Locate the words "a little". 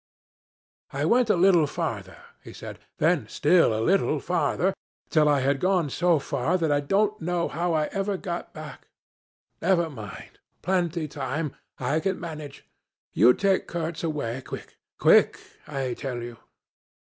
1.29-1.67, 3.79-4.19